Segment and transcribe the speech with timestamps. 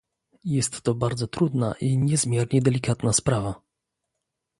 [0.45, 3.61] Jest to bardzo trudna i niezmiernie delikatna sprawa